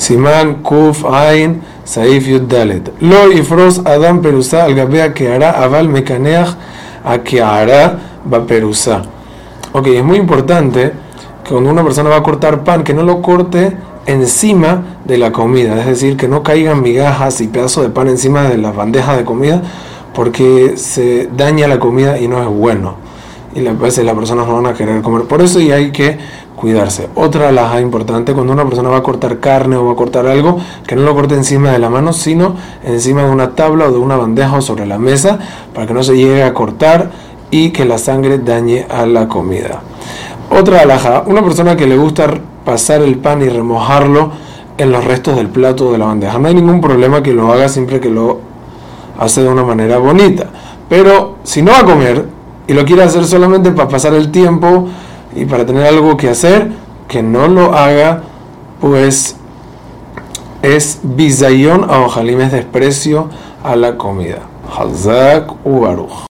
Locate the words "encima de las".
18.08-18.74